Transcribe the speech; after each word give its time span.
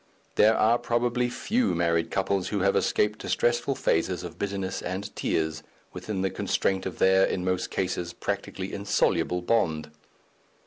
There 0.33 0.57
are 0.57 0.79
probably 0.79 1.29
few 1.29 1.75
married 1.75 2.09
couples 2.09 2.47
who 2.47 2.61
have 2.61 2.75
escaped 2.75 3.19
distressful 3.19 3.75
phases 3.75 4.23
of 4.23 4.39
bitterness 4.39 4.81
and 4.81 5.15
tears, 5.15 5.61
within 5.93 6.23
the 6.23 6.31
constraint 6.31 6.87
of 6.87 6.97
their, 6.97 7.23
in 7.23 7.45
most 7.45 7.69
cases, 7.69 8.11
practically 8.11 8.73
insoluble 8.73 9.43
bond. 9.43 9.91